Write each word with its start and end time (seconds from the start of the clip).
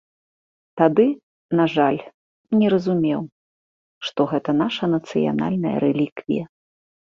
Тады, 0.79 1.03
на 1.59 1.65
жаль, 1.73 1.99
не 2.63 2.67
разумеў, 2.75 3.21
што 4.09 4.19
гэта 4.33 4.59
наша 4.65 4.93
нацыянальная 4.97 5.77
рэліквія. 5.87 6.45